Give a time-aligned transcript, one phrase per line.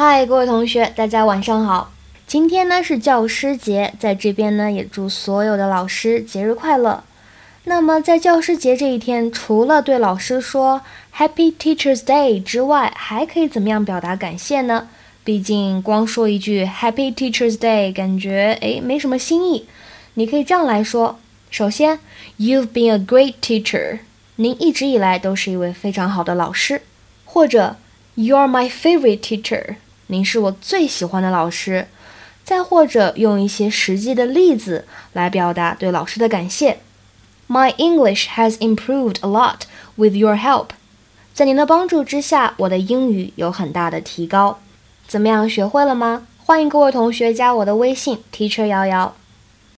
[0.00, 1.90] 嗨，各位同学，大家晚上好。
[2.24, 7.02] 今天呢是教师节，在这边呢也祝所有的老师节日快乐。
[7.64, 10.82] 那么在教师节这一天，除了对老师说
[11.16, 14.86] Happy Teachers Day 之外，还可以怎么样表达感谢呢？
[15.24, 19.66] 毕竟光说一句 Happy Teachers Day，感觉诶没什么新意。
[20.14, 21.18] 你可以这样来说：
[21.50, 21.98] 首先
[22.38, 23.98] ，You've been a great teacher，
[24.36, 26.82] 您一直以来都是一位非常好的老师。
[27.24, 27.74] 或者
[28.16, 29.74] ，You're my favorite teacher。
[30.08, 31.86] 您是我最喜欢的老师，
[32.44, 36.78] 再或者用一些实际的例子来表达对老师的感谢。
[37.46, 39.60] My English has improved a lot
[39.96, 40.68] with your help。
[41.32, 44.58] 在您的帮助之下，我的英语有很大的提高。
[45.06, 46.26] 怎么样，学会了吗？
[46.38, 49.14] 欢迎各位同学加我的微信，Teacher 瑶瑶。